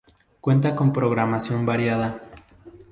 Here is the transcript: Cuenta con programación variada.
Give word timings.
Cuenta 0.41 0.75
con 0.75 0.91
programación 0.91 1.63
variada. 1.63 2.23